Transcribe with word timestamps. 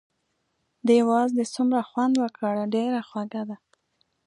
دې 0.87 0.99
وازدې 1.09 1.45
څومره 1.55 1.79
خوند 1.89 2.13
وکړ، 2.23 2.53
ډېره 2.75 2.99
خوږه 3.09 3.43
ده. 3.49 3.57